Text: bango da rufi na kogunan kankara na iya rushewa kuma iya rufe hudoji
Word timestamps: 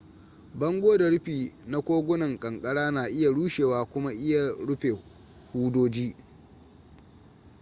bango 0.59 0.97
da 0.97 1.09
rufi 1.09 1.51
na 1.67 1.81
kogunan 1.81 2.39
kankara 2.39 2.91
na 2.91 3.07
iya 3.09 3.29
rushewa 3.29 3.85
kuma 3.85 4.13
iya 4.13 4.51
rufe 4.67 4.97
hudoji 5.53 6.15